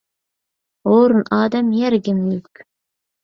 ھورۇن 0.89 1.21
ئادەم 1.37 1.69
يەرگىمۇ 1.81 2.31
يۈك. 2.37 2.65